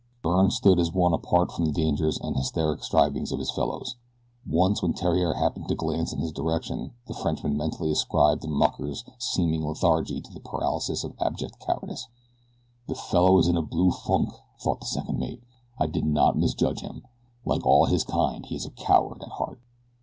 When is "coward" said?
18.71-19.21